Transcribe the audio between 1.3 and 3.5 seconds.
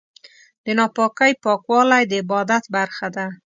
پاکوالی د عبادت برخه ده.